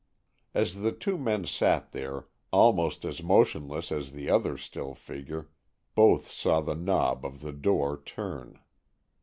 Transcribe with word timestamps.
As 0.55 0.77
the 0.81 0.91
two 0.91 1.15
men 1.19 1.45
sat 1.45 1.91
there, 1.91 2.25
almost 2.51 3.05
as 3.05 3.21
motionless 3.21 3.91
as 3.91 4.13
the 4.13 4.31
other 4.31 4.57
still 4.57 4.95
figure, 4.95 5.51
both 5.93 6.25
saw 6.27 6.59
the 6.59 6.73
knob 6.73 7.23
of 7.23 7.41
the 7.41 7.53
door 7.53 8.01
turn. 8.03 8.57